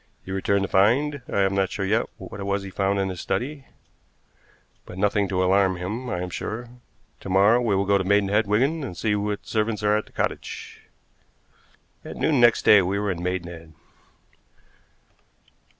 [0.25, 3.09] He returned to find I am not sure yet what it was he found in
[3.09, 3.67] his study,
[4.83, 6.69] but nothing to alarm him, I am sure.
[7.19, 10.11] To morrow we will go to Maidenhead, Wigan, and see what servants are at the
[10.11, 10.81] cottage."
[12.03, 13.73] At noon next day we were in Maidenhead.